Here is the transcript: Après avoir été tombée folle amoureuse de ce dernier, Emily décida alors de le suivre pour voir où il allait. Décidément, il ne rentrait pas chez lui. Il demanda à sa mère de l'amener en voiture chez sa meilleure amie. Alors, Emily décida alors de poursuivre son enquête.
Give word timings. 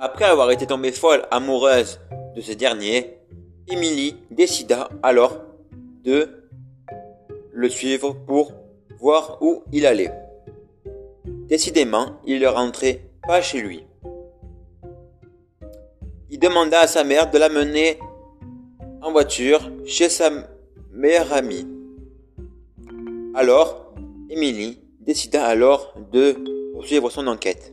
Après 0.00 0.26
avoir 0.26 0.52
été 0.52 0.64
tombée 0.64 0.92
folle 0.92 1.26
amoureuse 1.32 1.98
de 2.36 2.40
ce 2.40 2.52
dernier, 2.52 3.18
Emily 3.66 4.14
décida 4.30 4.88
alors 5.02 5.40
de 6.04 6.28
le 7.52 7.68
suivre 7.68 8.12
pour 8.12 8.52
voir 9.00 9.38
où 9.40 9.64
il 9.72 9.86
allait. 9.86 10.12
Décidément, 11.48 12.20
il 12.24 12.40
ne 12.40 12.46
rentrait 12.46 13.10
pas 13.26 13.42
chez 13.42 13.60
lui. 13.60 13.84
Il 16.30 16.38
demanda 16.38 16.78
à 16.78 16.86
sa 16.86 17.02
mère 17.02 17.30
de 17.32 17.38
l'amener 17.38 17.98
en 19.02 19.10
voiture 19.10 19.68
chez 19.84 20.08
sa 20.08 20.30
meilleure 20.92 21.32
amie. 21.32 21.66
Alors, 23.34 23.92
Emily 24.30 24.78
décida 25.00 25.44
alors 25.44 25.94
de 26.12 26.36
poursuivre 26.72 27.10
son 27.10 27.26
enquête. 27.26 27.72